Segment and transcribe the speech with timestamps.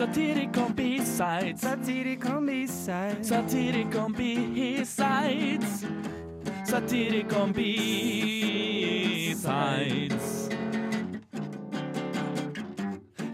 [0.00, 1.60] Satiricon B-sides.
[1.60, 3.28] Satiricon B-sides.
[3.28, 5.84] Satiricon B-sides.
[6.64, 8.08] Satiricon B-sides.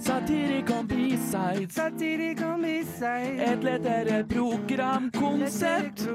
[0.00, 1.74] Satiricon B-sides.
[1.74, 3.40] Satiricon B-sides.
[3.40, 6.08] Et lettere programkonsept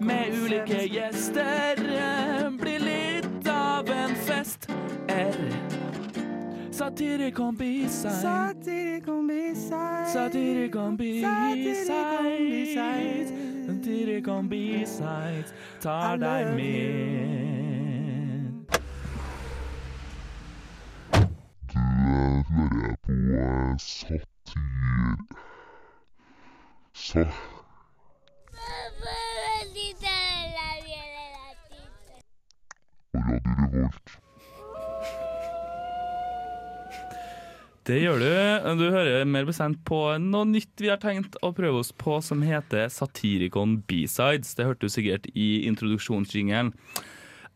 [0.00, 1.76] med ulike gjester.
[2.62, 4.70] Blir litt av en fest.
[5.08, 5.79] R.
[6.80, 8.22] Satiricon B-sides.
[13.66, 16.70] Satiricon B-sides tar deg med.
[21.68, 21.78] Du
[22.48, 25.16] hører på eh, satir...
[26.94, 27.20] Så.
[27.20, 27.26] Og
[33.28, 34.20] Radio Revolt.
[37.90, 38.26] Det gjør du.
[38.78, 42.42] Du hører mer bestemt på noe nytt vi har tenkt å prøve oss på, som
[42.46, 44.52] heter Satirikon B-sides.
[44.54, 46.70] Det hørte du sikkert i introduksjonsjingeren.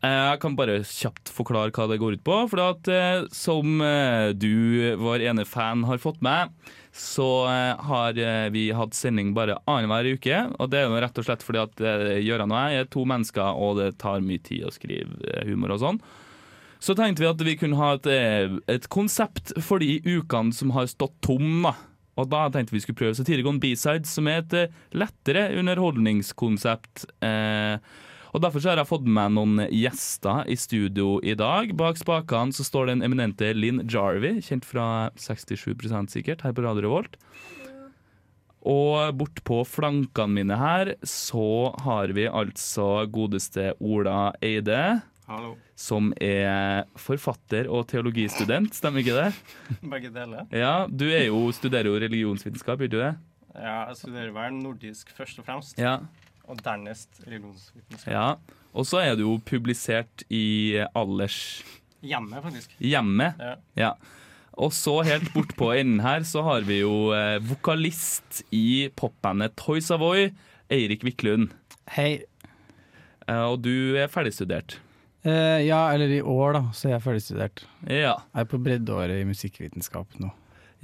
[0.03, 2.39] Eh, Jeg kan bare kjapt forklare hva det går ut på.
[2.51, 6.51] For at, eh, som eh, du, vår ene fan, har fått med,
[6.91, 8.19] så eh, har
[8.51, 10.41] vi hatt sending bare annenhver uke.
[10.59, 11.87] Og det er jo rett og slett fordi at
[12.27, 15.83] Gøran og jeg er to mennesker, og det tar mye tid å skrive humor og
[15.87, 16.03] sånn.
[16.85, 20.69] Så tenkte vi at vi kunne ha et, eh, et konsept for de ukene som
[20.75, 21.63] har stått tom.
[21.63, 21.73] da.
[22.15, 27.07] Og da tenkte vi skulle prøve Satiricon B-side, som er et eh, lettere underholdningskonsept.
[27.25, 27.79] Eh,
[28.35, 31.73] og Derfor så har jeg fått med noen gjester i studio i dag.
[31.75, 35.73] Bak spakene så står den eminente Linn Jarvey, kjent fra 67
[36.11, 37.17] sikkert, her på Radio Revolt.
[38.65, 45.55] Og bortpå flankene mine her så har vi altså godeste Ola Eide Hallo.
[45.75, 49.79] som er forfatter og teologistudent, stemmer ikke det?
[49.81, 50.45] Begge deler.
[50.53, 53.13] Ja, Du er jo, studerer jo religionsvitenskap, gjør du det?
[53.55, 55.95] Ja, jeg studerer vel nordisk først og fremst, Ja.
[56.47, 58.11] og dernest religionsvitenskap.
[58.13, 58.35] ja.
[58.75, 61.63] Og så er du jo publisert i Allers
[62.03, 62.75] Hjemme, faktisk.
[62.79, 63.33] hjemme.
[63.39, 63.55] Ja.
[63.75, 63.91] Ja.
[64.59, 69.55] Og så helt bort på enden her så har vi jo eh, vokalist i popbandet
[69.55, 70.29] Toy Savoy,
[70.69, 71.49] Eirik Wiklund.
[71.95, 72.23] Hei.
[73.27, 74.77] Eh, og du er ferdigstudert.
[75.25, 77.63] Eh, ja, eller i år, da, så er jeg ferdigstudert.
[77.89, 78.17] Ja.
[78.29, 80.29] Jeg er på breddeåret i musikkvitenskap nå.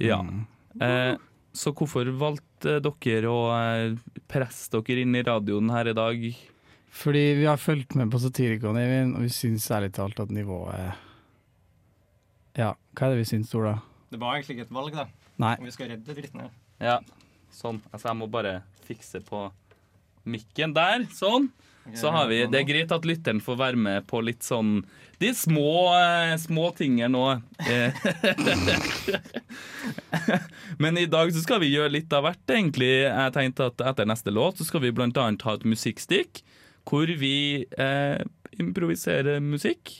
[0.02, 0.18] ja.
[0.22, 0.46] Mm.
[0.80, 1.14] Eh,
[1.52, 3.98] så hvorfor valgte dere å eh,
[4.32, 6.24] presse dere inn i radioen her i dag?
[6.92, 10.96] Fordi vi har fulgt med på Satirikon, Eivind, og vi syns ærlig talt at nivået
[12.56, 13.76] Ja, hva er det vi syns, Ola?
[14.12, 15.06] Det var egentlig ikke et valg, da.
[15.44, 15.54] Nei.
[15.60, 16.50] Om vi skal redde dritten her.
[16.82, 16.96] Ja,
[17.52, 17.78] sånn.
[17.92, 19.46] Altså, jeg må bare fikse på
[20.24, 21.06] mikken der.
[21.16, 21.50] Sånn.
[21.98, 24.84] Så har vi, Det er greit at lytteren får være med på litt sånn
[25.22, 27.26] de små, eh, små tingene nå.
[27.70, 27.94] Eh,
[30.82, 32.90] Men i dag så skal vi gjøre litt av hvert, egentlig.
[33.06, 36.42] Jeg tenkte at Etter neste låt så skal vi annet ha et musikkstikk
[36.88, 38.22] hvor vi eh,
[38.58, 39.92] improviserer musikk.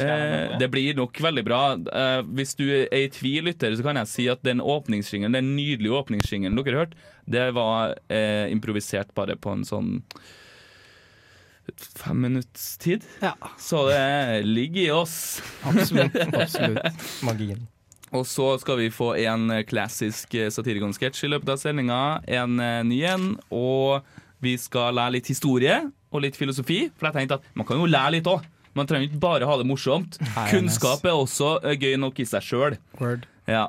[0.00, 1.62] Eh, det blir nok veldig bra.
[1.76, 5.54] Eh, hvis du er i tvil, lytter, så kan jeg si at den åpningssingelen, den
[5.56, 9.90] nydelige åpningssingelen dere hørte, det var eh, improvisert bare på en sånn
[12.00, 13.04] fem minutts tid.
[13.22, 13.36] Ja.
[13.60, 15.14] Så det ligger i oss.
[15.62, 16.16] Absolutt.
[16.42, 17.04] absolutt.
[17.22, 17.68] Magien.
[18.10, 22.00] Og så skal vi få en eh, klassisk Satirikon-sketsj i løpet av sendinga.
[22.26, 22.58] En
[22.88, 23.32] ny en.
[23.54, 24.02] Og
[24.42, 25.78] vi skal lære litt historie
[26.10, 26.88] og litt filosofi.
[26.96, 28.46] For jeg tenkte at man kan jo lære litt òg.
[28.78, 30.18] Man trenger ikke bare ha det morsomt.
[30.52, 32.76] Kunnskap er også eh, gøy nok i seg sjøl.
[33.00, 33.26] Word.
[33.50, 33.68] Ja.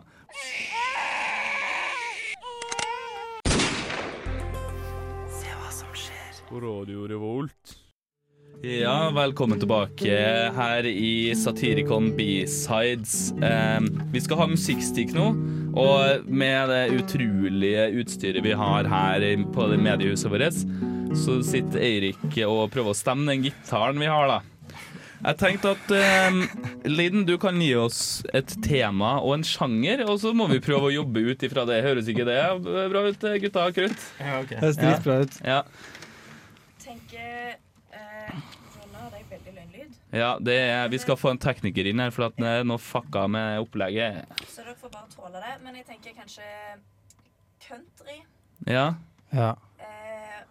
[6.52, 7.78] På Radio Revolt.
[8.62, 10.18] Ja, velkommen tilbake
[10.54, 13.32] her i Satirikon B-sides.
[13.42, 13.80] Eh,
[14.14, 15.32] vi skal ha musikkstikk nå,
[15.82, 19.26] og med det utrolige utstyret vi har her
[19.56, 20.62] på det mediehuset vårt,
[21.18, 24.42] så sitter Eirik og prøver å stemme den gitaren vi har, da.
[25.22, 25.92] Jeg tenkte at
[26.34, 26.40] um,
[26.90, 28.00] Linn, du kan gi oss
[28.34, 31.82] et tema og en sjanger, og så må vi prøve å jobbe ut ifra det.
[31.86, 34.06] Høres ikke det bra ut, gutta krutt?
[34.18, 34.56] Ja, ok.
[34.56, 35.38] Det ser dritbra ut.
[35.46, 35.60] Ja.
[36.82, 37.54] tenker
[37.94, 38.32] eh,
[38.92, 42.26] Nå hadde veldig løgnlyd, ja det er, vi skal få en tekniker inn her, for
[42.32, 44.26] at det er noe fucka med opplegget.
[44.48, 45.54] så dere får bare tåle det.
[45.62, 46.50] Men jeg tenker kanskje
[47.68, 48.18] country
[48.66, 48.96] Ja.
[49.32, 49.54] Ja.
[49.80, 50.42] eh,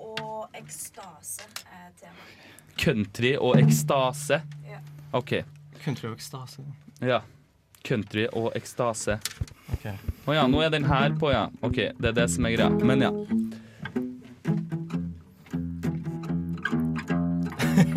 [0.00, 2.24] og ekstase er tema.
[2.80, 4.40] Country og ekstase.
[4.70, 4.80] Ja.
[5.12, 5.32] OK.
[5.84, 6.64] Country og ekstase.
[7.04, 7.20] Ja.
[7.84, 9.18] Country og ekstase.
[9.76, 9.94] Okay.
[10.26, 11.46] Å ja, nå er den her på, ja.
[11.64, 12.70] OK, det er det som er greia.
[12.84, 13.12] Men ja.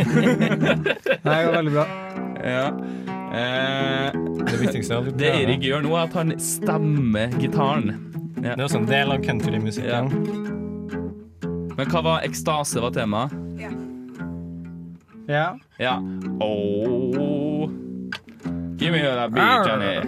[0.07, 1.85] Nei, det var veldig bra.
[2.43, 2.67] ja.
[3.37, 4.11] Eh,
[4.47, 7.89] Det viktigste er det Erik gjør nå, er at han stemmer gitaren.
[8.37, 8.53] Ja.
[8.55, 10.11] Det er også en del av countrymusikken.
[11.77, 13.33] Men hva var ekstase var temaet?
[15.27, 15.59] Ja.
[15.77, 16.01] Ja.
[16.39, 17.69] Oh.
[18.77, 20.01] Give me that beat, Johnny.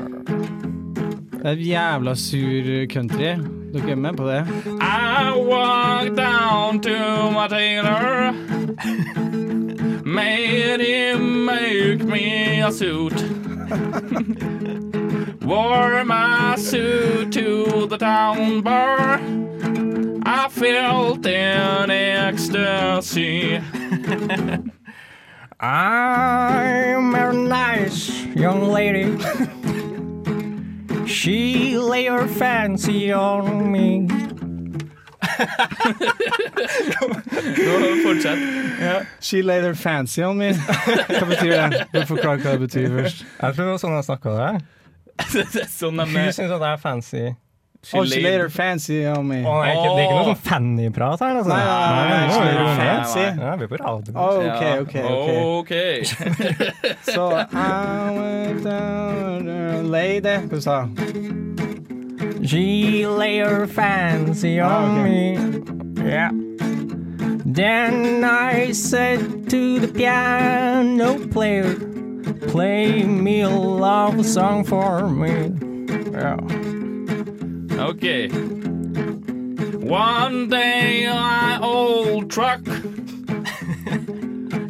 [1.32, 3.36] Det er jævla sur country.
[3.74, 4.48] Dere er med på det?
[4.82, 8.32] I walk down to my tailor.
[10.06, 13.26] Made him make me a suit.
[15.42, 19.20] Wore my suit to the town bar.
[20.26, 23.60] I felt an ecstasy.
[25.62, 29.18] I'm a nice young lady.
[31.06, 34.08] She lay her fancy on me.
[37.58, 38.40] Nå Fortsett.
[39.20, 40.54] She laid her fancy on me.
[41.10, 41.88] Hva betyr det?
[41.92, 43.26] Du forklarer hva det betyr først.
[43.42, 44.52] Jeg tror det var sånn jeg snakka det.
[45.34, 47.26] Det er sånn de Hun syns at jeg er fancy.
[47.96, 49.38] Oh, she laid her fancy on me.
[49.40, 51.38] Å, nei, ikke, det er ikke noe sånn fanny-prat her.
[51.40, 51.50] Altså.
[51.50, 52.76] Nei, nei, nei, nå er her rolig.
[52.82, 53.24] fancy.
[53.40, 54.12] Ja, vi er på radio.
[54.20, 54.96] Oh, OK, OK.
[55.16, 55.30] ok
[55.60, 55.74] OK.
[57.08, 62.46] Så I went down there, lady Hva sa du?
[62.46, 65.38] She lay her fancy on Ah, me.
[66.04, 66.32] Yeah.
[67.46, 71.76] Then I said to the piano player,
[72.50, 75.56] play me a love song for me.
[76.12, 76.38] Yeah.
[77.80, 78.28] Okay.
[79.78, 82.62] One day my old truck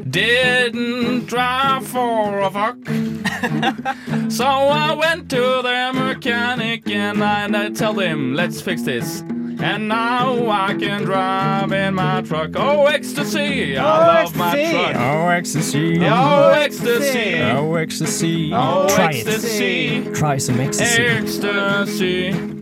[0.09, 2.77] didn't drive for a fuck.
[4.31, 9.21] so I went to the mechanic and I, and I told him, let's fix this.
[9.61, 12.51] And now I can drive in my truck.
[12.55, 13.77] Oh, ecstasy!
[13.77, 14.71] I Oh, love my ecstasy.
[14.71, 14.95] truck.
[14.95, 15.99] Oh, ecstasy.
[16.05, 17.41] Oh, ecstasy!
[17.41, 18.51] Oh, ecstasy.
[18.53, 19.27] Oh, Try it.
[19.27, 20.09] ecstasy!
[20.13, 21.03] Try some ecstasy.
[21.03, 22.58] Ecstasy!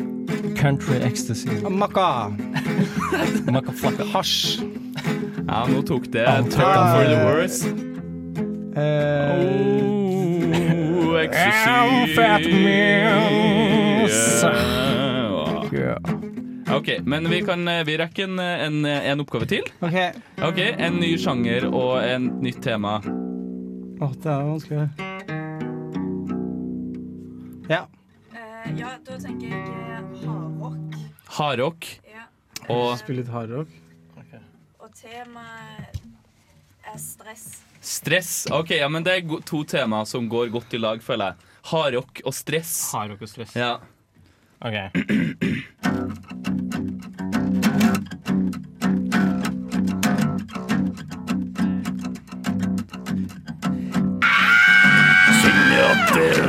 [0.58, 1.50] Country ecstasy.
[1.70, 2.34] Makka.
[3.52, 4.06] Motherfucker.
[4.14, 4.60] Hasj.
[5.48, 7.66] Ja, nå tok det Oh, turn for the worse.
[8.76, 9.96] Uh,
[11.08, 11.70] Oh, ecstasy.
[11.70, 14.08] I'm fat man.
[14.08, 15.74] Yeah.
[15.74, 16.76] Yeah.
[16.78, 19.64] OK, men vi, kan, eh, vi rekker en, en, en oppgave til.
[19.80, 19.96] OK.
[20.44, 22.98] Ok, En ny sjanger og en nytt tema.
[23.98, 24.88] Å, det er vanskelig.
[27.72, 27.82] Ja.
[28.36, 29.97] Uh, ja, da tenker jeg eh,
[31.38, 31.88] hardrock.
[32.10, 32.26] Ja.
[32.74, 33.70] og Spille litt hardrock.
[34.82, 35.98] Og temaet
[36.88, 37.46] er stress.
[37.84, 38.32] stress.
[38.52, 41.36] Ok, ja, men Det er to temaer som går godt i lag, føler jeg.
[41.68, 42.92] Hardrock og stress.
[42.94, 43.56] Hardrock og stress?
[43.56, 43.78] Ja.
[44.64, 44.76] Ok.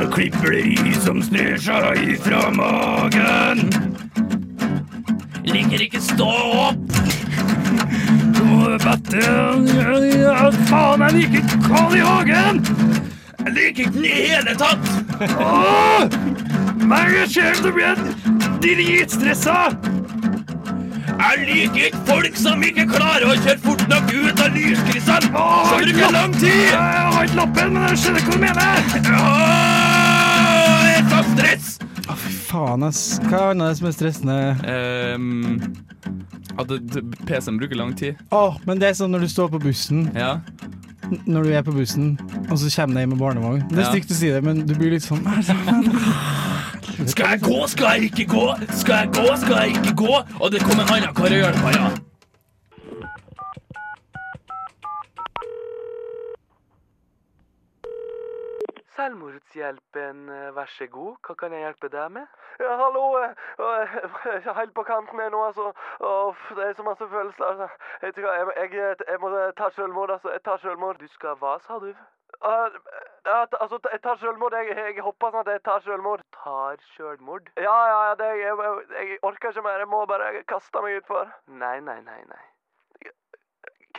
[0.09, 0.55] Klipper
[0.99, 3.88] som snur seg ifra magen.
[5.49, 6.29] Liker ikke stå
[6.67, 6.77] opp.
[8.79, 12.01] Ja, faen, jeg liker ikke Carl I.
[12.05, 12.61] Hagen!
[13.39, 14.83] Jeg liker ikke den i hele tatt.
[15.39, 16.01] Åh!
[16.89, 17.93] Jeg ser den, så blir
[18.63, 19.57] dritstressa.
[21.19, 25.33] Jeg liker ikke folk som ikke klarer å kjøre fort nok ut av lyskryssene.
[25.33, 26.69] Som bruker lang tid.
[26.69, 28.63] Jeg har ikke lappen, men jeg skjønner hva du mener.
[29.17, 29.68] Åh,
[32.49, 33.19] faen, ass.
[33.29, 34.39] Hva annet er det som er stressende?
[36.59, 36.67] at
[37.27, 38.17] PC-en bruker lang tid.
[38.35, 40.39] Oh, men det er sånn når du står på bussen, Ja.
[41.25, 42.17] når du er på bussen,
[42.49, 43.63] og så kommer deg med barnevogn.
[43.69, 43.91] Det er Ja.
[43.93, 45.23] stygt å si det, men du blir litt sånn
[47.07, 48.73] Skal jeg gå, skal jeg ikke gå?
[48.75, 50.23] Skal jeg gå, skal jeg ikke gå?
[50.41, 51.89] Og det kommer en annen kar og hjelper meg, ja.
[58.99, 61.15] Selvmordshjelpen, eh, vær så god.
[61.23, 62.25] Hva kan jeg hjelpe deg med?
[62.59, 63.03] Ja, hallo.
[63.19, 65.71] jeg er Helt på kanten her nå, altså.
[66.03, 67.45] Uff, det er så masse følelser.
[67.45, 67.67] altså.
[68.01, 69.29] Jeg, tror jeg, jeg, jeg må
[69.61, 70.31] ta selvmord, altså.
[70.35, 70.99] Jeg tar selvmord.
[70.99, 71.93] Du skal hva, sa du?
[72.43, 72.67] Uh,
[73.61, 74.59] altså, jeg tar selvmord.
[74.59, 76.27] Jeg, jeg hopper sånn at jeg tar selvmord.
[76.43, 77.47] Tar selvmord?
[77.55, 78.13] Ja, ja, ja.
[78.19, 79.79] Det, jeg, jeg, jeg orker ikke mer.
[79.79, 81.31] Jeg må bare kaste meg utfor.
[81.47, 82.45] Nei, nei, nei, nei.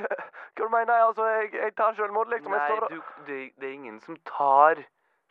[0.01, 1.07] Hva hva du mener jeg?
[1.07, 2.53] Altså, jeg, jeg tar selvmord, liksom.
[2.53, 2.91] Jeg Nei, står og...
[2.91, 4.83] du, det, det er ingen som tar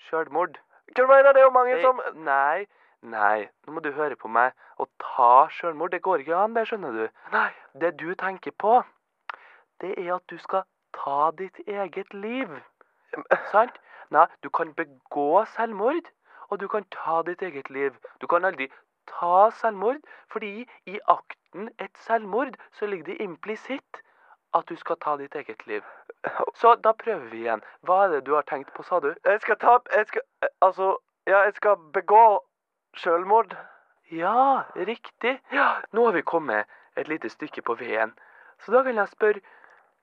[0.10, 0.58] selvmord.
[0.90, 2.66] Hva du mener Det er jo mange Det- som Nei,
[3.02, 4.54] nei, nå må du høre på meg.
[4.80, 7.06] Å ta selvmord, det går ikke an, det skjønner du.
[7.36, 7.50] Nei,
[7.84, 8.80] det du tenker på,
[9.82, 10.66] det er at du skal
[10.98, 12.50] ta ditt eget liv.
[13.52, 13.78] Sant?
[14.12, 16.10] Nei, du kan begå selvmord,
[16.50, 17.94] og du kan ta ditt eget liv.
[18.22, 18.70] Du kan aldri
[19.10, 24.02] ta selvmord, fordi i akten et selvmord så ligger det implisitt
[24.54, 25.82] at du skal ta ditt eget liv.
[26.56, 27.62] Så da prøver vi igjen.
[27.86, 29.14] Hva er det du har tenkt på, sa du?
[29.26, 30.22] Jeg skal ta Jeg skal
[30.62, 32.40] Altså, ja, jeg skal begå
[32.98, 33.56] selvmord.
[34.12, 35.40] Ja, riktig.
[35.52, 36.66] Ja, nå har vi kommet
[36.98, 38.14] et lite stykke på veien.
[38.60, 39.42] Så da kan jeg spørre,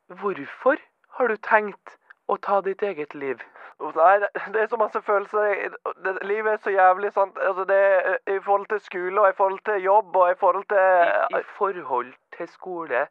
[0.08, 0.76] hvorfor
[1.18, 1.96] har du tenkt
[2.28, 3.42] å ta ditt eget liv?
[3.80, 5.74] Nei, det- er så masse følelser.
[6.22, 7.38] Livet er så jævlig, sant.
[7.38, 10.34] Altså, det er eh, i forhold til skole og i forhold til jobb og i
[10.34, 13.06] forhold I, I forhold til skole?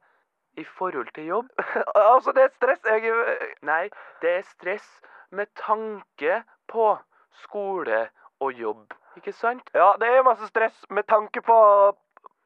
[0.57, 1.49] I forhold til jobb?
[1.95, 2.81] Altså, det er stress.
[2.85, 3.89] Jeg er Nei,
[4.21, 6.97] det er stress med tanke på
[7.43, 8.07] skole
[8.39, 8.93] og jobb.
[9.17, 9.69] Ikke sant?
[9.73, 11.57] Ja, det er masse stress med tanke på,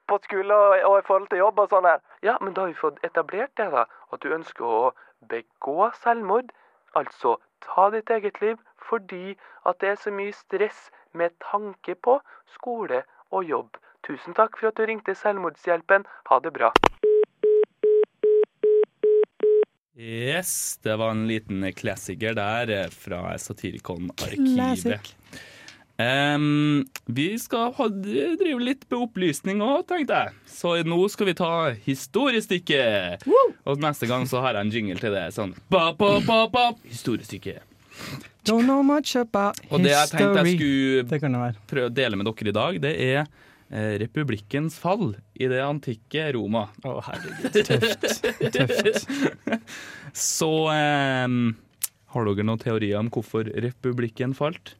[0.08, 2.02] på skole og, og i forhold til jobb og sånn her.
[2.24, 3.86] Ja, men da har vi fått etablert det, da.
[4.14, 4.82] At du ønsker å
[5.30, 6.54] begå selvmord.
[6.98, 8.58] Altså ta ditt eget liv
[8.90, 9.38] fordi
[9.70, 12.20] at det er så mye stress med tanke på
[12.56, 13.78] skole og jobb.
[14.08, 16.08] Tusen takk for at du ringte Selvmordshjelpen.
[16.30, 16.72] Ha det bra.
[20.00, 25.16] Yes, det var en liten klassiker der eh, fra Satirikon-arkivet.
[26.00, 30.38] Um, vi skal ha, drive litt med opplysning òg, tenkte jeg.
[30.48, 31.52] Så nå skal vi ta
[31.84, 33.28] historiestykket.
[33.68, 35.26] Og neste gang så har jeg en jingle til det.
[35.36, 37.68] Sånn ba, ba, ba, ba, historiestykket.
[38.48, 42.54] Don't know much about Og det jeg tenkte jeg skulle prøve å dele med dere
[42.54, 46.70] i dag, det er eh, republikkens fall i det antikke Roma.
[46.88, 47.60] Å, herregud.
[50.40, 51.42] Så em,
[52.14, 54.76] har dere noen teorier om hvorfor republikken falt?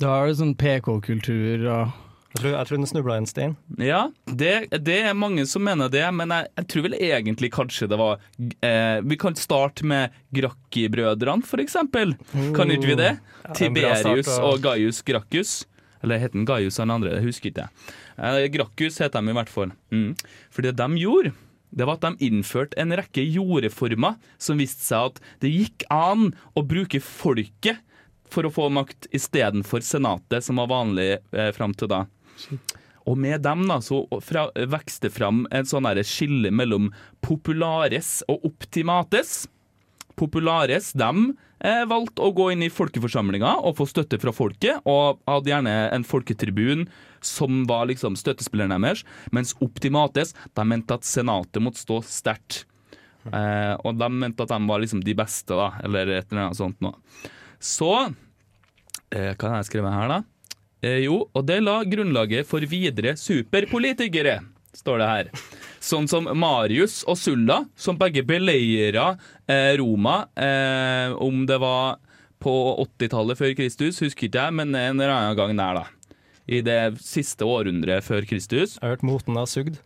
[0.00, 2.00] Da er det sånn PK-kultur og
[2.34, 3.52] Jeg tror, jeg tror den snubla i en stein.
[3.78, 7.86] Ja, det, det er mange som mener det, men jeg, jeg tror vel egentlig kanskje
[7.92, 12.16] det var eh, Vi kan starte med Gracchi-brødrene, for eksempel.
[12.56, 13.12] Kan ikke vi det?
[13.20, 15.54] Ja, bra Tiberius start, og Gaius Gracchus.
[16.02, 17.14] Eller het han Gaius eller den andre?
[17.14, 17.68] Det husker ikke.
[18.18, 19.70] Eh, Gracchus het de i hvert fall.
[19.94, 20.10] Mm.
[20.50, 21.36] For det de gjorde,
[21.74, 26.30] det var at de innførte en rekke jordreformer som viste seg at det gikk an
[26.54, 27.82] å bruke folket
[28.30, 32.04] for å få makt istedenfor senatet, som var vanlig eh, fram til da.
[33.04, 36.90] Og med dem da, så fra, vekste fram en sånn skille mellom
[37.24, 39.44] populares og optimates.
[40.16, 41.10] Populares de
[41.60, 45.74] eh, valgte å gå inn i folkeforsamlinga og få støtte fra folket, og hadde gjerne
[45.92, 46.88] en folketribun
[47.26, 52.64] som var liksom støttespilleren deres, mens optimates de mente at senatet måtte stå sterkt.
[53.32, 56.60] Eh, og de mente at de var liksom de beste, da, eller et eller annet
[56.60, 56.98] sånt noe.
[57.62, 60.20] Så eh, Hva har jeg skrevet her, da?
[60.84, 64.40] Eh, jo, og det la grunnlaget for videre superpolitikere,
[64.76, 65.30] står det her.
[65.84, 69.14] Sånn som Marius og Sulla, som begge beleira
[69.48, 72.00] eh, Roma, eh, om det var
[72.44, 72.52] på
[72.84, 75.93] 80-tallet før Kristus, husker ikke jeg, men en eller annen gang der, da.
[76.46, 78.76] I det siste århundret før Kristus.
[78.76, 79.80] Jeg har hørt moten har sugd.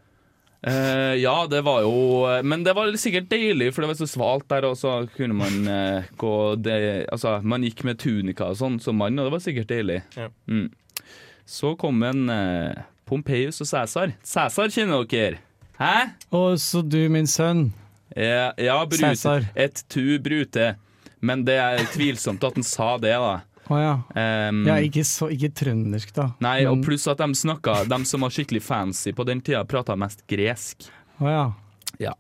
[0.67, 4.49] Eh, ja, det var jo Men det var sikkert deilig, for det var så svalt
[4.51, 8.81] der, og så kunne man eh, gå det, Altså, man gikk med tunika og sånn
[8.83, 10.01] som mann, og det var sikkert deilig.
[10.19, 10.27] Ja.
[10.51, 10.67] Mm.
[11.49, 14.17] Så kom en eh, Pompeius og Cæsar.
[14.27, 15.39] Cæsar kjenner dere?
[15.79, 16.11] Hæ?
[16.35, 17.69] Og så du, min sønn.
[18.17, 19.15] Ja, ja brute.
[19.15, 19.47] Cæsar.
[19.55, 20.75] Et tu brute.
[21.21, 23.39] Men det er tvilsomt at han sa det, da.
[23.69, 23.95] Å ja.
[24.17, 26.31] Um, ja ikke, så, ikke trøndersk, da.
[26.45, 29.97] Nei, og pluss at de snakka De som var skikkelig fancy på den tida, prata
[29.99, 30.89] mest gresk.
[31.21, 31.45] Oh, ja.
[32.01, 32.15] Ja.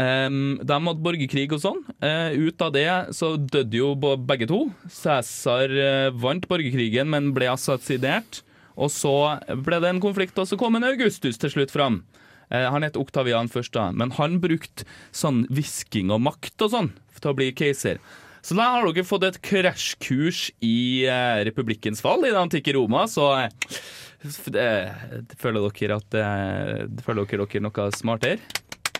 [0.00, 1.82] Um, de hadde borgerkrig og sånn.
[2.02, 3.92] Uh, ut av det så døde jo
[4.26, 4.64] begge to.
[4.90, 8.42] Cæsar uh, vant borgerkrigen, men ble assassinert.
[8.72, 9.14] Og så
[9.62, 12.02] ble det en konflikt, og så kom en Augustus til slutt fram.
[12.48, 16.92] Uh, han het Oktavian først, da, men han brukte sånn hvisking og makt og sånn
[17.22, 18.00] til å bli keiser.
[18.42, 23.04] Så da har dere fått et krasjkurs i eh, republikkens fall i det antikke Roma,
[23.10, 23.50] så eh,
[24.58, 24.90] eh,
[25.38, 28.40] føler dere at eh, føler dere dere noe smartere?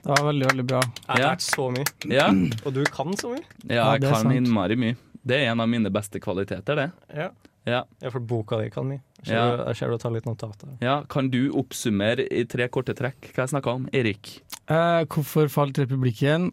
[0.02, 0.80] Det var veldig, veldig bra.
[0.82, 1.84] Jeg har lært så mye.
[2.10, 2.28] Ja.
[2.66, 3.44] Og du kan så mye.
[3.70, 4.34] Ja, jeg kan sant.
[4.34, 4.96] innmari mye.
[5.22, 6.88] Det er en av mine beste kvaliteter, det.
[7.14, 7.28] Ja.
[7.62, 7.84] Ja.
[8.02, 8.98] Ja, for boka di kan mye.
[9.22, 9.90] Jeg ser, Ja.
[9.92, 10.72] du tar litt notater.
[10.82, 11.04] ja.
[11.06, 13.88] Kan du oppsummere i tre korte trekk hva jeg snakka om?
[13.94, 14.40] Erik?
[14.66, 16.50] Eh, hvorfor falt republikken?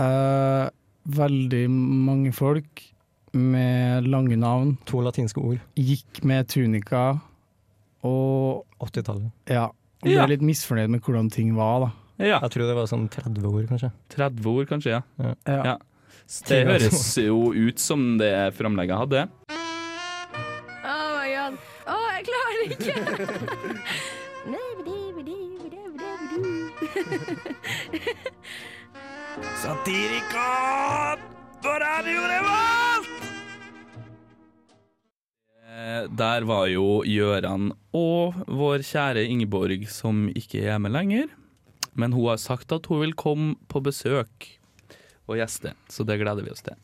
[0.00, 0.68] Eh,
[1.06, 2.82] veldig mange folk
[3.32, 5.60] med lange navn To latinske ord.
[5.76, 7.20] gikk med tunika
[8.04, 9.30] og 80-tallet.
[9.48, 9.68] ja.
[10.00, 10.24] Og Ja.
[10.26, 11.90] ble litt misfornøyd med hvordan ting var, da.
[12.24, 12.38] Ja.
[12.40, 13.90] Jeg tror det var sånn 30 ord, kanskje.
[14.10, 14.90] 30 ord, kanskje?
[14.90, 15.02] ja.
[15.18, 15.34] Ja.
[15.64, 15.76] Ja.
[16.48, 19.28] Det høres jo ut som det framlegget hadde.
[20.84, 21.58] Oh my god.
[21.88, 22.94] Å, jeg klarer det ikke!
[29.68, 31.18] Satirikon
[31.60, 33.08] på Radio Revolt!
[35.68, 41.26] Eh, Der var jo Gjøran og vår kjære Ingeborg som ikke er hjemme lenger.
[41.92, 44.46] men hun har sagt at hun vil komme på besøk
[45.28, 46.76] og gjeste, så det gleder vi oss til.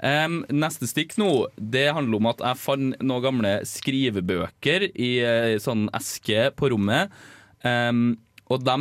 [0.00, 5.58] Um, neste stikk nå, det handler om at jeg fant noen gamle skrivebøker i ei
[5.60, 7.12] sånn eske på rommet.
[7.60, 8.16] Um,
[8.48, 8.78] og de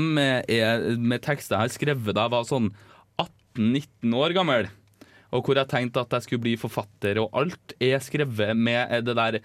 [0.56, 2.72] er med tekster jeg har skrevet da jeg var sånn
[3.58, 4.70] 18-19 år gammel.
[5.32, 9.16] Og hvor jeg tenkte at jeg skulle bli forfatter, og alt er skrevet med det
[9.16, 9.38] der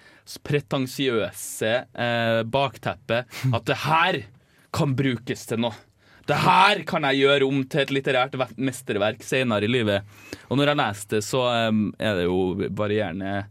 [0.46, 4.22] pretensiøse eh, bakteppet at det her
[4.74, 5.76] kan brukes til noe.
[6.26, 10.02] Det her kan jeg gjøre om til et litterært mesterverk senere i livet.
[10.50, 12.40] Og når jeg leste det, så eh, er det jo
[12.74, 13.44] varierende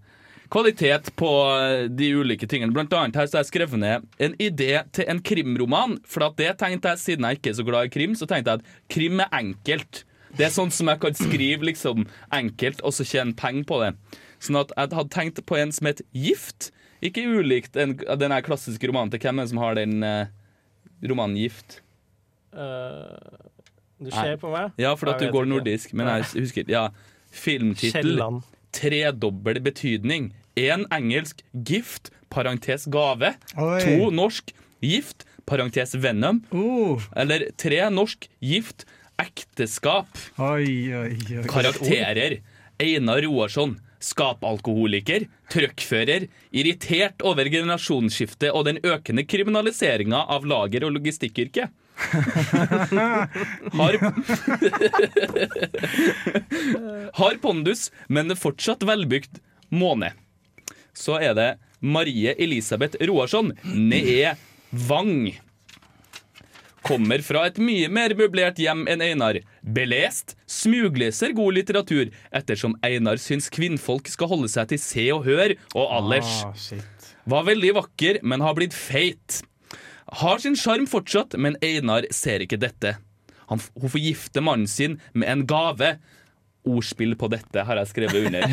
[0.51, 2.75] kvalitet på eh, de ulike tingene.
[2.75, 5.97] Blant annet her så har jeg skrevet ned en idé til en krimroman.
[6.03, 8.53] For at det tenkte jeg, siden jeg ikke er så glad i krim, så tenkte
[8.57, 10.03] jeg at krim er enkelt.
[10.35, 13.91] Det er sånn som jeg kan skrive liksom enkelt, og så tjene penger på det.
[14.43, 16.71] Sånn at jeg hadde tenkt på en som het Gift.
[17.05, 20.31] Ikke ulikt en, den her klassiske romanen til hvem er det som har den eh,
[21.07, 21.79] romanen Gift.
[22.55, 23.15] Uh,
[23.99, 24.75] du ser på meg?
[24.79, 25.53] Ja, for at Jeg du går ikke.
[25.55, 26.89] nordisk, men jeg husker Ja.
[27.35, 28.21] Filmtittel
[28.75, 30.33] tredobbel betydning.
[30.55, 33.33] Én engelsk gift, parentes gave.
[33.59, 33.79] Oi.
[33.83, 34.51] To norsk
[34.83, 36.43] gift, parentes venom.
[36.53, 37.01] Uh.
[37.15, 38.85] Eller tre norsk gift,
[39.21, 40.07] ekteskap.
[40.37, 41.43] Oi, oi, oi.
[41.49, 42.39] Karakterer.
[42.81, 43.77] Einar Roarsson.
[44.05, 51.69] Skapalkoholiker, trøkkfører, irritert over generasjonsskiftet og den økende kriminaliseringa av lager- og logistikkyrket.
[53.79, 53.95] Har
[57.19, 59.39] Har pondus, men fortsatt velbygd
[59.73, 60.11] måne.
[60.93, 64.35] Så er det Marie Elisabeth Roarsson, née
[64.71, 65.31] Vang.
[66.85, 69.39] Kommer fra et mye mer møblert hjem enn Einar.
[69.61, 75.55] Belest, smugleser god litteratur, ettersom Einar syns kvinnfolk skal holde seg til Se og Hør
[75.73, 76.35] og Allers.
[76.45, 77.07] Ah.
[77.25, 79.41] Var veldig vakker, men har blitt feit.
[80.21, 82.99] Har sin sjarm fortsatt, men Einar ser ikke dette.
[83.49, 85.95] Han, hun forgifter mannen sin med en gave.
[86.65, 88.45] Ordspill på dette har jeg skrevet under.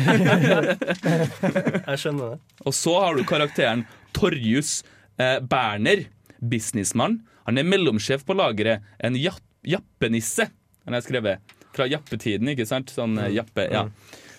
[1.89, 2.41] Jeg skjønner det.
[2.61, 4.83] Og så har du karakteren Torjus
[5.17, 6.05] eh, Berner,
[6.37, 7.23] businessmann.
[7.47, 8.83] Han er mellomsjef på lageret.
[9.03, 10.49] En japp, jappenisse,
[10.85, 11.55] har skrevet.
[11.73, 12.93] Fra jappetiden, ikke sant?
[12.93, 13.87] Sånn eh, jappe, ja.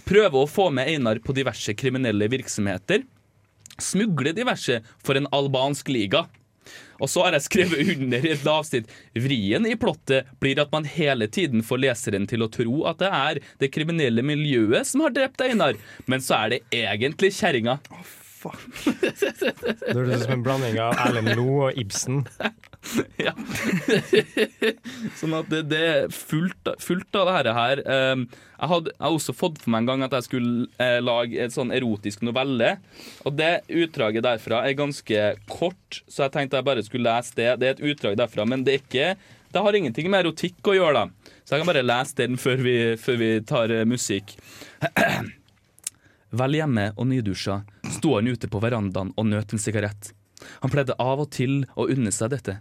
[0.05, 3.07] Prøve å få med Einar på diverse kriminelle virksomheter.
[3.81, 6.27] Smugle diverse for en albansk liga.
[7.03, 11.29] Og så har jeg skrevet under et avsnitt Vrien i plottet blir at man hele
[11.29, 15.45] tiden får leseren til å tro at det er det kriminelle miljøet som har drept
[15.45, 17.81] Einar, men så er det egentlig kjerringa.
[18.45, 22.19] Det høres ut som en blanding av Erlend Lo og Ibsen.
[23.25, 23.33] Ja.
[25.18, 27.83] sånn at det, det er fullt, av det her.
[27.85, 28.27] Um,
[28.59, 31.55] jeg, hadde, jeg også fått for meg en gang at jeg skulle eh, lage et
[31.55, 32.75] sånn erotisk novelle.
[33.25, 37.51] Og det utdraget derfra er ganske kort, så jeg tenkte jeg bare skulle lese det.
[37.61, 39.09] Det er et utdrag derfra, men det er ikke
[39.55, 41.33] det har ingenting med erotikk å gjøre, da.
[41.47, 44.35] Så jeg kan bare lese den før vi, før vi tar eh, musikk.
[46.40, 47.61] Vel hjemme og nydusja
[47.94, 50.11] sto han ute på verandaen og nøt en sigarett.
[50.64, 52.59] Han pleide av og til å unne seg dette.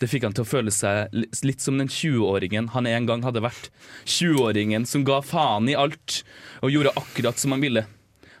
[0.00, 1.12] Det fikk han til å føle seg
[1.44, 3.68] litt som den 20-åringen han en gang hadde vært.
[4.08, 6.22] 20-åringen som ga faen i alt
[6.64, 7.84] og gjorde akkurat som han ville.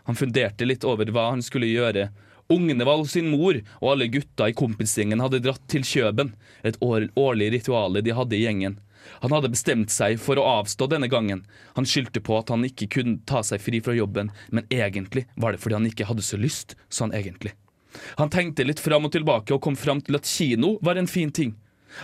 [0.08, 2.08] Han funderte litt over hva han skulle gjøre.
[2.50, 6.32] Ungene var hos sin mor, og alle gutta i kompisgjengen hadde dratt til Kjøben,
[6.66, 8.80] et årlig rituale de hadde i gjengen.
[9.20, 11.44] Han hadde bestemt seg for å avstå denne gangen.
[11.76, 15.52] Han skyldte på at han ikke kunne ta seg fri fra jobben, men egentlig var
[15.54, 17.54] det fordi han ikke hadde så lyst, sånn egentlig.
[18.20, 21.32] Han tenkte litt fram og tilbake og kom fram til at kino var en fin
[21.32, 21.56] ting.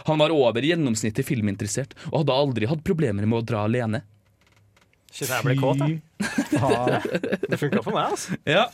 [0.07, 4.03] Han var over gjennomsnittet filminteressert og hadde aldri hatt problemer med å dra alene.
[5.13, 6.03] Shit, jeg ble kåt, jeg.
[7.47, 8.37] Det funka for meg, altså.
[8.45, 8.67] Ja.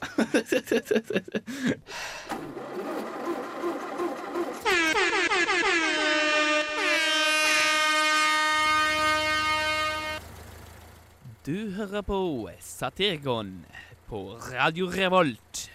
[11.42, 12.18] Du hører på
[12.62, 13.64] Satirgon
[14.06, 15.71] på Radio Revolt.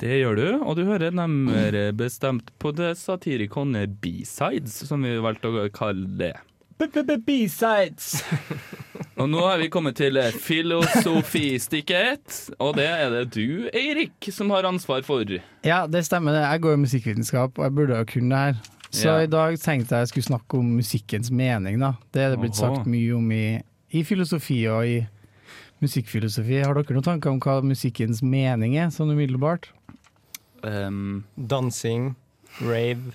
[0.00, 5.48] Det gjør du, og du hører nærmere bestemt på det satirikone B-sides, som vi valgte
[5.52, 6.32] å kalle det.
[6.80, 8.24] B-b-b-b-sides.
[9.22, 14.66] Og nå har vi kommet til filosofistikket, og det er det du, Eirik, som har
[14.66, 15.22] ansvar for.
[15.62, 16.32] Ja, det stemmer.
[16.34, 16.40] det.
[16.42, 18.54] Jeg går i musikkvitenskap, og jeg burde jo kunne det her.
[18.90, 19.20] Så Ja.
[19.22, 21.78] i dag tenkte jeg jeg skulle snakke om musikkens mening.
[21.80, 21.92] da.
[22.12, 22.74] Det er det blitt Oho.
[22.74, 25.06] sagt mye om i, i filosofi og i
[25.84, 26.60] musikkfilosofi.
[26.64, 29.70] Har dere noen tanker om hva musikkens mening er, sånn umiddelbart?
[30.64, 32.14] Um, Dansing,
[32.64, 33.12] rave,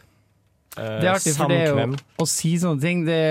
[0.78, 3.22] uh, Det er artig, for det er jo å si sånne ting, det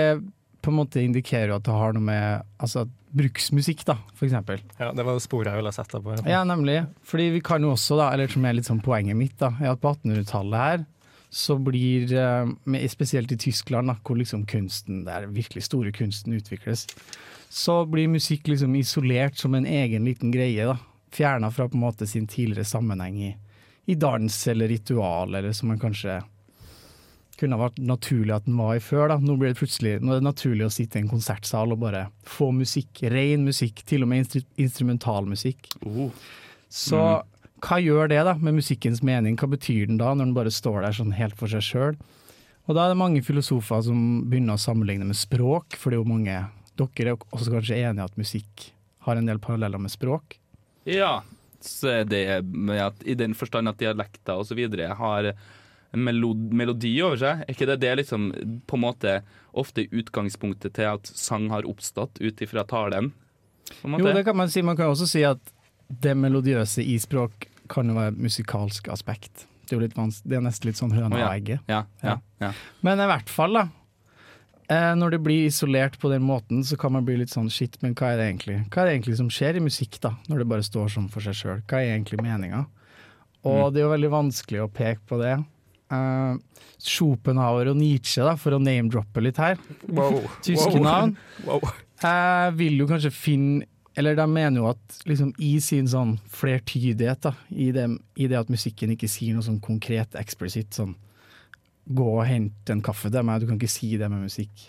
[0.59, 2.83] på en måte indikerer jo at det har noe med altså,
[3.15, 4.61] bruksmusikk, da, for eksempel.
[4.77, 6.17] Ja, det var det sporet jeg ville sette på.
[6.29, 6.81] Ja, nemlig.
[7.07, 9.73] Fordi vi kan jo også, da, eller som er litt sånn poenget mitt, da, er
[9.73, 10.85] at på 1800-tallet her,
[11.29, 16.87] så blir, eh, spesielt i Tyskland, da, hvor liksom kunsten, der virkelig store kunsten utvikles,
[17.49, 20.65] så blir musikk liksom isolert som en egen liten greie.
[20.65, 20.77] da.
[21.11, 23.31] Fjerna fra på en måte sin tidligere sammenheng i,
[23.85, 26.19] i dans eller ritual, eller som man kanskje
[27.39, 29.07] kunne vært naturlig at den var i før.
[29.09, 29.17] da.
[29.17, 32.05] Nå blir det plutselig nå er det naturlig å sitte i en konsertsal og bare
[32.27, 35.71] få musikk, ren musikk, til og med instru instrumentalmusikk.
[35.87, 36.13] Oh.
[36.69, 37.01] Så
[37.65, 39.39] hva gjør det da med musikkens mening?
[39.39, 41.99] Hva betyr den da, når den bare står der sånn helt for seg sjøl?
[42.69, 46.03] Og da er det mange filosofer som begynner å sammenligne med språk, for det er
[46.03, 46.37] jo mange
[46.79, 48.69] Dere er også kanskje enige at musikk
[49.07, 50.37] har en del paralleller med språk?
[50.87, 51.21] Ja,
[51.63, 54.61] så er det med at, i den forstand at dialekter osv.
[54.99, 55.33] har
[55.91, 57.43] melodi over seg.
[57.43, 58.29] Er ikke det det liksom
[58.69, 59.15] på en måte
[59.57, 63.11] ofte utgangspunktet til at sang har oppstått ut ifra talen?
[63.83, 64.61] Jo, det kan man si.
[64.65, 65.41] Man kan også si at
[65.89, 69.45] det melodiøse i språk kan jo være musikalsk aspekt.
[69.65, 70.29] Det er jo litt vanskelig.
[70.29, 71.65] det er nesten litt sånn høna og egget.
[71.69, 72.53] Ja, ja, ja.
[72.85, 73.67] Men i hvert fall, da.
[74.69, 77.77] Eh, når det blir isolert på den måten, så kan man bli litt sånn shit,
[77.81, 80.11] men hva er det egentlig Hva er det egentlig som skjer i musikk, da?
[80.29, 81.63] Når det bare står sånn for seg sjøl.
[81.65, 82.67] Hva er egentlig meninga?
[83.45, 83.73] Og Mm.
[83.73, 85.43] det er jo veldig vanskelig å peke på det.
[85.91, 86.37] Eh,
[86.79, 89.57] Schopenhauer og Nietzsche, da, for å name-droppe litt her.
[90.45, 91.17] Tyske navn.
[92.03, 93.65] Jeg vil jo kanskje finne
[93.97, 98.37] Eller de mener jo at liksom i sin sånn flertydighet, da, i det, i det
[98.37, 100.93] at musikken ikke sier noe sånn konkret, eksplisitt sånn
[101.89, 103.41] Gå og hente en kaffe til meg.
[103.41, 104.67] Du kan ikke si det med musikk.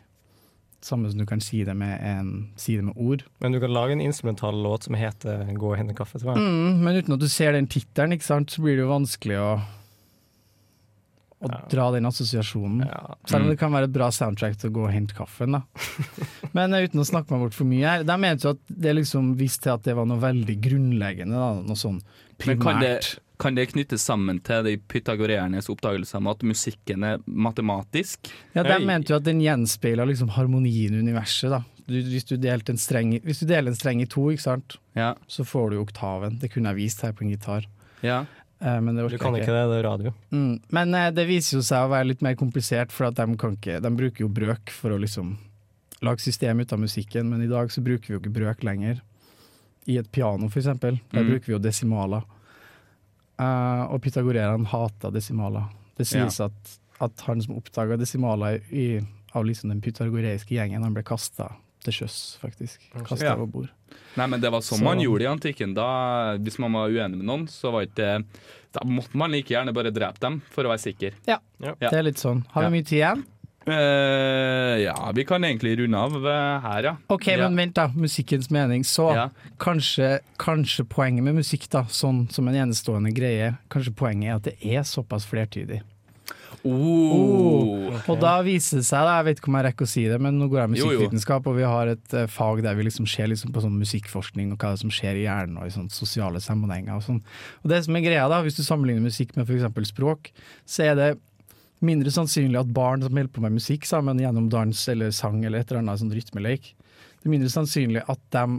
[0.80, 3.26] Samme som du kan si det med, en, si det med ord.
[3.44, 6.38] Men du kan lage en instrumental låt som heter 'Gå og hente kaffe' til meg.
[6.38, 9.60] Mm, men uten at du ser den tittelen, så blir det jo vanskelig å,
[11.42, 11.60] å Ja.
[11.68, 12.86] dra den assosiasjonen.
[12.86, 13.14] Ja.
[13.26, 15.52] Selv om det kan være et bra soundtrack til å gå og hente kaffen.
[15.52, 15.62] da.
[16.54, 18.96] Men eh, uten å snakke meg bort for mye her, de mente jo at det
[18.96, 21.36] liksom viste til at det var noe veldig grunnleggende.
[21.36, 22.00] da, Noe sånn
[22.46, 23.18] Men kan det, primært.
[23.40, 28.28] Kan det knyttes sammen til de pythagoreernes oppdagelse om at musikken er matematisk?
[28.54, 31.50] Ja, De mente jo at den gjenspeiler liksom harmonien i universet.
[31.50, 31.62] da.
[31.90, 34.76] Du, hvis, du delte en streng, hvis du deler en streng i to, ikke sant,
[34.94, 35.14] Ja.
[35.26, 36.38] så får du jo oktaven.
[36.38, 37.66] Det kunne jeg vist her på en gitar.
[38.02, 38.26] ja.
[38.62, 40.10] Eh, men det Du kan ikke det, det er radio.
[40.30, 40.60] Mm.
[40.70, 43.54] Men eh, det viser jo seg å være litt mer komplisert, for at de, kan
[43.56, 45.38] ikke, de bruker jo brøk for å liksom
[46.02, 49.00] lage system ut av musikken, men i dag så bruker vi jo ikke brøk lenger.
[49.88, 51.00] I et piano, for eksempel.
[51.10, 51.30] Der Mm.
[51.30, 52.22] bruker vi jo desimaler.
[53.40, 55.70] Eh, og pythagorerene hata desimaler.
[55.96, 58.60] Det sies at, at han som oppdaga desimaler
[59.32, 61.50] av liksom den pythagoreiske gjengen, han ble kasta
[61.84, 62.82] til sjøs, faktisk.
[63.06, 63.34] Kasta Ja.
[63.38, 63.68] over bord.
[64.16, 65.72] Nei, men det var sånn Så- man gjorde i antikken.
[65.74, 68.24] Da, hvis man var uenig med noen, så var ikke
[68.72, 71.12] Da måtte man like gjerne bare drepe dem, for å være sikker.
[71.26, 71.74] Ja, Ja.
[71.80, 72.44] det er litt sånn.
[72.52, 73.24] Har vi mye tid igjen?
[73.70, 76.96] Eh, ja, vi kan egentlig runde av eh, her, ja.
[77.08, 77.48] OK, ja.
[77.48, 77.88] men vent, da.
[77.94, 78.84] Musikkens mening.
[78.84, 79.28] Så Ja.
[79.58, 84.48] kanskje, kanskje poenget med musikk, da, sånn som en enestående greie, kanskje poenget er at
[84.50, 85.82] det er såpass flertydig.
[86.66, 87.88] Oh.
[88.04, 90.18] Og da viser det seg, da, jeg vet ikke om jeg rekker å si det,
[90.20, 93.30] men nå går jeg musikkvitenskap, og vi har et uh, fag der vi liksom ser
[93.32, 96.98] liksom på sånn musikkforskning og hva som skjer i hjernen og i sånne sosiale sammenhenger.
[96.98, 97.22] Og, sånn.
[97.62, 99.92] og det som er greia, da, hvis du sammenligner musikk med f.eks.
[99.94, 100.32] språk,
[100.68, 101.10] så er det
[101.84, 105.62] mindre sannsynlig at barn som holder på med musikk sammen gjennom dans eller sang eller
[105.62, 106.72] et eller annet sånn rytmeleik,
[107.20, 108.58] det er mindre sannsynlig at, dem,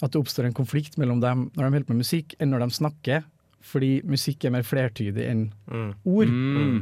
[0.00, 2.64] at det oppstår en konflikt mellom dem når de holder på med musikk, enn når
[2.66, 3.24] de snakker.
[3.60, 5.90] Fordi musikk er mer flertydig enn Mm.
[6.08, 6.28] ord.
[6.32, 6.78] Mm.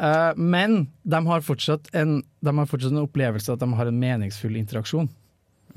[0.00, 4.00] Uh, men de har, fortsatt en, de har fortsatt en opplevelse at de har en
[4.00, 5.08] meningsfull interaksjon.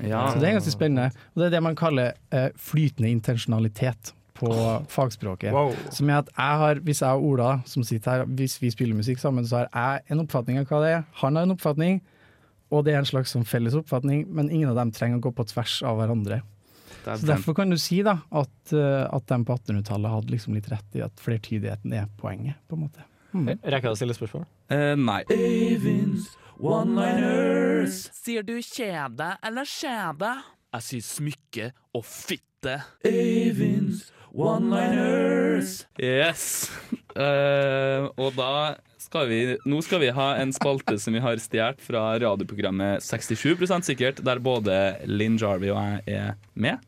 [0.00, 0.30] Ja.
[0.32, 1.10] Så det er ganske spennende.
[1.34, 4.50] Og det er det man kaller uh, flytende intensjonalitet på
[4.94, 5.52] fagspråket.
[5.54, 5.74] Wow.
[5.94, 8.98] Som er at jeg har, Hvis jeg og Ola som sitter her, hvis vi spiller
[8.98, 11.02] musikk sammen, så har jeg en oppfatning av hva det er.
[11.22, 12.00] Han har en oppfatning,
[12.70, 15.34] og det er en slags sånn felles oppfatning, men ingen av dem trenger å gå
[15.36, 16.42] på tvers av hverandre.
[17.08, 20.56] Er Så Derfor kan du si da at, eh, at de på 1800-tallet hadde liksom
[20.56, 22.56] litt rett i at flertydigheten er poenget.
[22.68, 23.04] på en måte.
[23.32, 23.48] Mm.
[23.62, 24.44] Rekker jeg å stille spørsmål?
[24.72, 25.22] Uh, nei.
[25.32, 28.08] Øyvinds one-liners.
[28.16, 30.32] Sier du kjede eller skjede?
[30.74, 32.80] Jeg sier smykke og fitte.
[33.06, 35.82] Øyvinds one-liners.
[35.98, 36.70] Yes.
[37.16, 41.80] Uh, og da skal vi Nå skal vi ha en spalte som vi har stjålet
[41.82, 44.76] fra radioprogrammet 67% sikkert, der både
[45.08, 46.84] Linn Jarvey og jeg er med.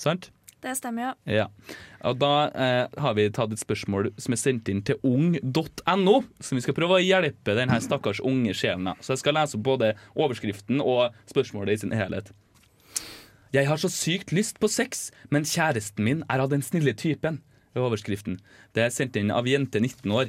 [0.00, 0.30] Sant?
[0.58, 1.44] Det stemmer, ja.
[1.44, 1.74] Ja.
[2.08, 6.58] Og da eh, har vi tatt et spørsmål som er sendt inn til ung.no, som
[6.58, 8.90] vi skal prøve å hjelpe denne stakkars unge sjelen.
[8.98, 12.32] Så jeg skal lese opp både overskriften og spørsmålet i sin helhet.
[13.48, 17.40] Jeg har så sykt lyst på sex, men kjæresten min er av den snille typen.
[17.72, 18.42] er Overskriften.
[18.76, 20.28] Det er sendt inn av jente 19 år.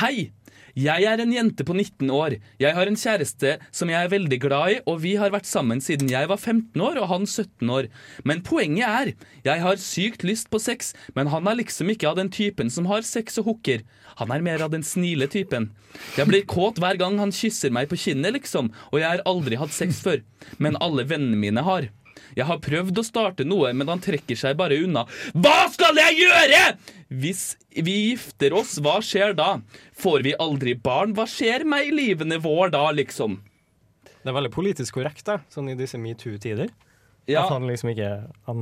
[0.00, 0.30] Hei!
[0.78, 2.36] Jeg er en jente på 19 år.
[2.60, 5.82] Jeg har en kjæreste som jeg er veldig glad i, og vi har vært sammen
[5.82, 7.88] siden jeg var 15 år og han 17 år.
[8.24, 9.12] Men poenget er,
[9.44, 12.88] jeg har sykt lyst på sex, men han er liksom ikke av den typen som
[12.88, 13.84] har sex og hooker.
[14.22, 15.72] Han er mer av den snile typen.
[16.16, 19.58] Jeg blir kåt hver gang han kysser meg på kinnet, liksom, og jeg har aldri
[19.58, 20.22] hatt sex før.
[20.62, 21.90] Men alle vennene mine har.
[22.38, 25.04] Jeg har prøvd å starte noe, men han trekker seg bare unna.
[25.34, 26.62] Hva skal jeg gjøre?!
[27.08, 29.60] Hvis vi gifter oss, hva skjer da?
[29.96, 31.14] Får vi aldri barn?
[31.16, 33.38] Hva skjer med livene vår da, liksom?
[34.18, 36.68] Det er veldig politisk korrekt, da, sånn i disse metoo-tider.
[37.28, 38.10] Ja, At han liksom ikke
[38.48, 38.60] Han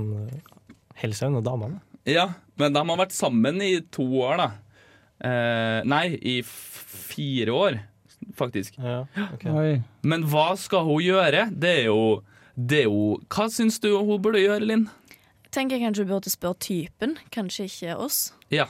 [1.01, 1.81] holder seg unna damene.
[2.07, 4.49] ja, men de har vært sammen i to år, da.
[5.27, 6.55] Eh, nei, i f
[7.16, 7.79] fire år,
[8.37, 8.75] faktisk.
[8.79, 9.47] Ja, ok.
[10.07, 11.47] Men hva skal hun gjøre?
[11.53, 12.23] Det er jo,
[12.57, 14.88] det er jo Hva syns du hun burde gjøre, Linn?
[15.53, 18.35] Tenker jeg kanskje hun burde spørre typen, kanskje ikke oss.
[18.51, 18.66] Ja,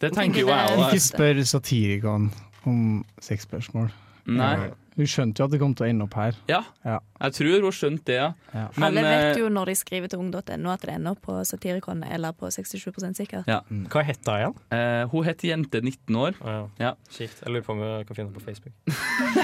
[0.00, 0.86] det tenker jo jeg òg.
[0.88, 2.30] Ikke spør satirikeren
[2.68, 3.90] om sexspørsmål.
[4.26, 4.70] Nei.
[4.96, 6.36] Hun skjønte jo at det kom til å ende opp her.
[6.50, 6.98] Ja, Ja.
[7.22, 8.26] jeg tror hun skjønte det, ja.
[8.52, 8.64] Ja.
[8.76, 12.02] Men, Alle vet eh, jo når de skriver til ung.no at det ender på Satirikon
[12.04, 13.44] eller på 67% sikker.
[13.48, 13.60] Ja.
[13.88, 14.54] Hva het hun igjen?
[14.76, 16.36] eh, Hun het Jente 19 år.
[16.42, 16.66] Oh, ja.
[16.78, 16.92] Ja.
[17.08, 17.40] Kjipt.
[17.44, 18.74] Jeg lurer på om jeg kan finne henne på Facebook.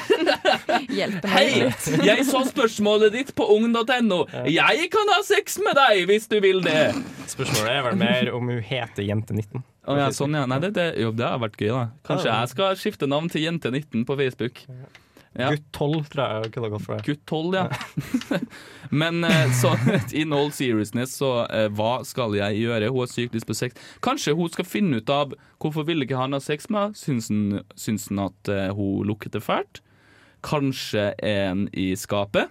[0.99, 1.47] Hjelper Hei!
[1.65, 1.89] litt.
[2.05, 4.21] Jeg så spørsmålet ditt på ung.no.
[4.49, 6.93] Jeg kan ha sex med deg hvis du vil det.
[7.31, 9.63] Spørsmålet er vel mer om hun heter Jente19.
[9.89, 10.45] Oh, ja, sånn ja.
[10.45, 11.85] Nei, det, det, jo, det har vært gøy, da.
[12.05, 14.61] Kanskje jeg skal skifte navn til Jente19 på Facebook.
[15.37, 15.51] Ja.
[15.53, 17.05] Gutt 12 tror jeg kunne gått for det.
[17.07, 18.39] Gutt 12, ja.
[19.03, 19.75] Men eh, så
[20.21, 22.91] in all seriousness, så eh, hva skal jeg gjøre?
[22.91, 23.77] Hun har sykt lyst på sex.
[24.05, 27.63] Kanskje hun skal finne ut av hvorfor ville ikke han ha sex med henne?
[27.77, 29.83] Syns han, at eh, hun lukter fælt?
[30.47, 32.51] Kanskje er han i skapet?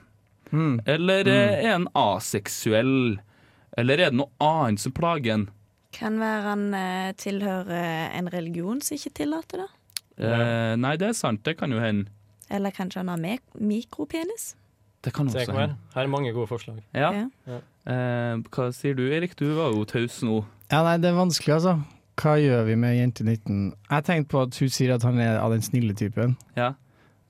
[0.51, 0.79] Mm.
[0.85, 3.17] Eller eh, er han aseksuell?
[3.77, 5.49] Eller er det noe annet som plager han?
[5.97, 6.63] Kan være han
[7.17, 9.69] tilhører en religion som ikke tillater det.
[10.17, 11.43] Eh, nei, det er sant.
[11.45, 12.11] Det kan jo hende.
[12.49, 14.55] Eller kanskje han har mikropenis.
[15.03, 15.75] Det kan også hende.
[15.93, 16.79] Her er mange gode forslag.
[16.95, 17.11] Ja.
[17.47, 17.59] Ja.
[17.87, 19.35] Eh, hva sier du, Erik?
[19.39, 20.41] Du var jo taus nå.
[20.71, 21.77] Ja, nei, det er vanskelig, altså.
[22.17, 23.59] Hva gjør vi med jente 19?
[23.91, 26.33] Jeg tenkte på at hun sier at han er av den snille typen.
[26.57, 26.73] Ja.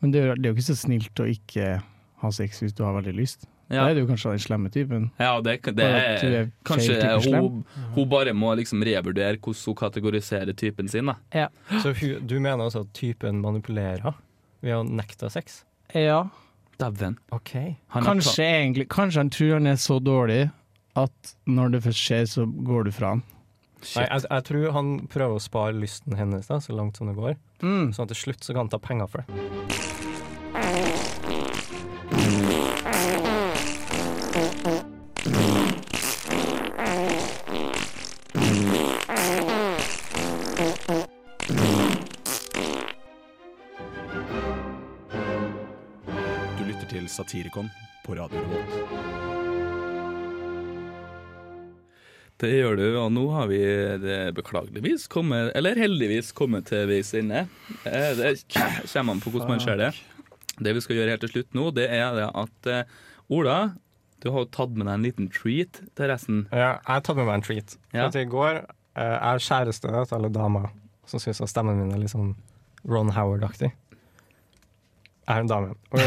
[0.01, 1.81] Men det er, jo- det er jo ikke så snilt å ikke
[2.23, 3.45] ha sex hvis du har veldig lyst.
[3.69, 3.81] Ja.
[3.83, 5.09] Da er det jo kanskje av den slemme typen.
[5.19, 7.65] Ja, det, det er er Kanskje type hun,
[7.97, 11.11] hun bare må liksom revurdere hvordan hun kategoriserer typen sin.
[11.11, 11.49] da
[11.83, 14.15] Så hun, du mener altså at typen manipulerer
[14.67, 15.63] ved å nekte sex?
[15.95, 16.27] Ja,
[16.77, 17.17] Dæven.
[17.33, 17.75] Okay.
[17.89, 20.43] Kanskje egentlig Kanskje han tror han er så dårlig
[20.97, 23.23] at når det først skjer, så går du fra han.
[23.95, 27.13] Nei, jeg, jeg tror han prøver å spare lysten hennes da, så langt som det
[27.17, 27.37] går.
[27.61, 27.93] Mm.
[27.93, 29.77] Sånn at til slutt så kan han ta penger for det.
[46.87, 47.69] Lytter til Satirikon
[48.05, 48.75] på Radio Revolt.
[52.37, 53.57] Det gjør du, og nå har vi
[54.03, 57.47] det beklageligvis kommet, eller heldigvis kommet til veis ende.
[57.83, 58.45] Eh, Det
[58.93, 59.89] kommer an på hvordan man ser det.
[60.61, 62.83] Det vi skal gjøre helt til slutt nå, det er det at eh,
[63.29, 63.73] Ola,
[64.21, 66.45] du har jo tatt med deg en liten treat til resten.
[66.51, 67.75] Ja, jeg har tatt med meg en treat.
[67.91, 68.05] For Ja.
[68.07, 70.69] at I går eh, jeg er kjæreste til alle damer
[71.07, 72.35] som syns stemmen min er litt sånn
[72.87, 73.71] Ron Howard-aktig.
[75.27, 75.73] Er en dame.
[75.91, 75.99] Og,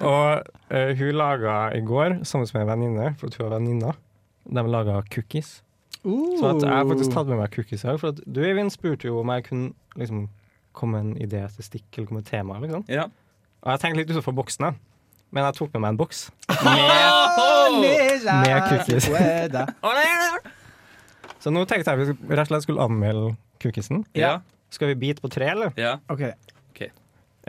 [0.10, 3.90] og eh, hun laga i går, sammen med en venninne, for at hun er venninna,
[4.46, 5.62] de laga cookies.
[6.04, 7.96] Så at jeg har faktisk tatt med meg cookies her.
[7.98, 10.28] For at du Eivind spurte jo om jeg kunne liksom
[10.78, 12.60] komme med en idé til stikk, eller komme med tema.
[12.62, 12.82] Liksom.
[12.88, 13.04] Ja.
[13.64, 14.64] Og jeg tenkte litt utenfor boksen.
[15.34, 16.18] Men jeg tok med meg en boks
[16.64, 19.04] med, med cookies.
[21.42, 23.98] Så nå tenkte jeg vi rett og slett skulle anmelde cookiesen.
[24.16, 24.38] Ja.
[24.72, 25.70] Skal vi bite på tre, eller?
[25.76, 25.92] ja.
[26.12, 26.22] OK.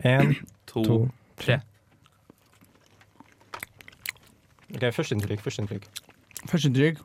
[0.07, 0.35] Én,
[0.69, 0.97] To, to,
[1.41, 1.59] tre.
[4.69, 5.41] OK, førsteinntrykk.
[5.41, 5.87] Førsteinntrykk.
[6.49, 7.01] Førsteinntrykk.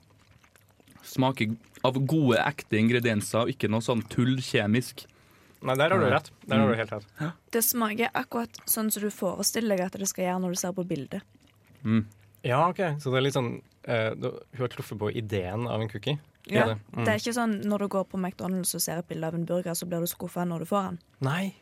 [1.14, 1.54] Smaker
[1.85, 5.07] av gode, ekte ingredienser, og ikke noe sånn tull kjemisk.
[5.64, 6.28] Nei, der har du rett.
[6.44, 7.33] Der har du helt rett.
[7.52, 10.76] Det smaker akkurat sånn som du forestiller deg at det skal gjøre når du ser
[10.76, 11.24] på bildet.
[12.44, 12.83] Ja, OK.
[13.00, 13.50] Så det er litt sånn
[13.88, 16.18] uh, Hun har truffet på ideen av en cookie.
[16.52, 16.66] Ja.
[16.68, 16.76] Det?
[16.92, 17.04] Mm.
[17.07, 19.46] Det er ikke sånn når du går på McDonald's og ser et bilde av en
[19.48, 20.98] burger, så blir du skuffa når du får den.
[21.24, 21.54] Nei.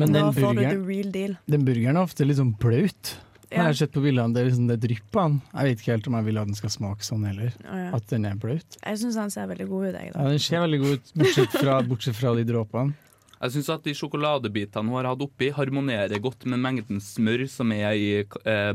[0.00, 1.36] Men Da den får du the burgeren, real deal.
[1.50, 3.16] den burgeren er ofte litt sånn blaut.
[3.52, 3.58] Ja.
[3.58, 5.34] jeg har sett på bildene, det er liksom det drypper han.
[5.52, 7.50] Jeg vet ikke helt om jeg vil at den skal smake sånn heller.
[7.68, 7.90] Oh, ja.
[7.98, 8.78] At den er blaut.
[8.80, 10.12] Jeg syns han ser veldig god ut, jeg.
[10.14, 12.94] Ja, den ser veldig god ut, bortsett fra, bortsett fra de dråpene.
[13.42, 17.72] Jeg syns at de sjokoladebitene hun har hatt oppi, harmonerer godt med mengden smør som
[17.76, 18.72] er i, eh,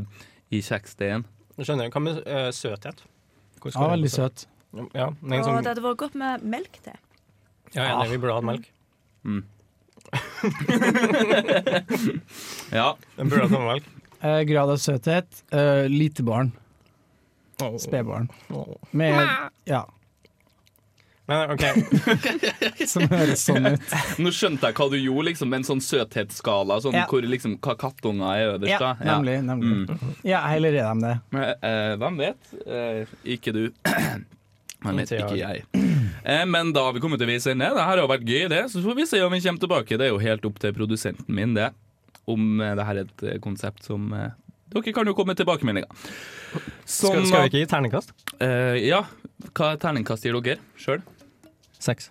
[0.54, 1.24] i kjeksdeigen.
[1.58, 1.90] Skjønner.
[1.90, 3.02] Hva med eh, søthet?
[3.64, 4.46] Ja, veldig søt.
[4.94, 6.94] Ja, sånn, det hadde vært godt med melk til.
[7.74, 8.68] ja, ja, vil vi burde hatt melk.
[9.26, 9.42] Mm.
[12.72, 12.96] Ja.
[13.16, 13.84] Den burde ha tommelmelk.
[14.20, 16.52] Eh, grad av søthet, eh, lite barn.
[17.78, 18.28] Spedbarn.
[18.90, 19.28] Med
[19.64, 19.88] Ja,
[21.26, 21.60] Men OK.
[22.88, 23.82] som høres sånn ut.
[24.22, 26.78] Nå skjønte jeg hva du gjorde, liksom, med en sånn søthetsskala.
[26.80, 27.02] Sånn, Ja.
[27.10, 28.70] hvor liksom, hva kattunger er øverst.
[28.72, 28.94] Ja, da.
[29.04, 29.34] nemlig.
[29.44, 29.90] nemlig.
[29.90, 30.14] Mm.
[30.24, 31.16] Ja, heller er de det?
[31.30, 32.40] Men, eh, hvem vet?
[32.66, 33.04] Eh,
[33.36, 33.66] ikke du.
[34.84, 35.64] Men vet Ikke ikke jeg.
[36.28, 37.64] Eh, men da har vi kommet til veis ende.
[37.72, 38.58] Det her har jo vært gøy, det.
[38.72, 39.96] Så får vi se om vi kommer tilbake.
[39.96, 41.70] Det er jo helt opp til produsenten min, det.
[42.28, 44.10] Om eh, det her er et eh, konsept som
[44.68, 45.88] Dere kan jo komme med tilbakemeldinger.
[46.84, 48.12] Skal, skal vi ikke gi terningkast?
[48.36, 49.00] Uh, ja.
[49.56, 51.00] Hva terningkast gir dere sjøl?
[51.80, 52.10] Seks.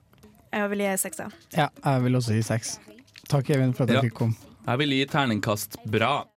[0.55, 1.21] Jeg vil gi seks,
[1.53, 2.77] Ja, jeg vil også gi seks.
[3.29, 4.01] Takk, Even, for at jeg Ja.
[4.07, 4.35] fikk komme.
[4.67, 6.27] Jeg vil gi terningkast bra.